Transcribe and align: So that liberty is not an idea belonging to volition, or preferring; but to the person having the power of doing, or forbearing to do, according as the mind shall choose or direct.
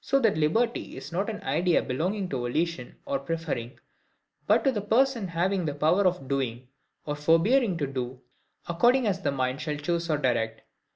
So 0.00 0.20
that 0.20 0.36
liberty 0.38 0.96
is 0.96 1.10
not 1.10 1.28
an 1.28 1.42
idea 1.42 1.82
belonging 1.82 2.28
to 2.28 2.38
volition, 2.38 2.94
or 3.04 3.18
preferring; 3.18 3.80
but 4.46 4.62
to 4.62 4.70
the 4.70 4.80
person 4.80 5.26
having 5.26 5.64
the 5.64 5.74
power 5.74 6.06
of 6.06 6.28
doing, 6.28 6.68
or 7.04 7.16
forbearing 7.16 7.76
to 7.78 7.88
do, 7.88 8.20
according 8.68 9.08
as 9.08 9.22
the 9.22 9.32
mind 9.32 9.60
shall 9.60 9.74
choose 9.76 10.08
or 10.08 10.18
direct. 10.18 10.62